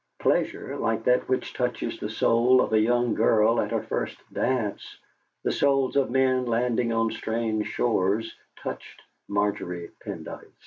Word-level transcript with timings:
Pleasure, 0.17 0.77
like 0.77 1.03
that 1.03 1.29
which 1.29 1.53
touches 1.53 1.99
the 1.99 2.09
soul 2.09 2.59
of 2.59 2.73
a 2.73 2.79
young 2.79 3.13
girl 3.13 3.61
at 3.61 3.69
her 3.69 3.83
first 3.83 4.17
dance, 4.33 4.97
the 5.43 5.51
souls 5.51 5.95
of 5.95 6.09
men 6.09 6.47
landing 6.47 6.91
on 6.91 7.11
strange 7.11 7.67
shores, 7.67 8.35
touched 8.55 9.03
Margery 9.27 9.91
Pendyce. 10.03 10.51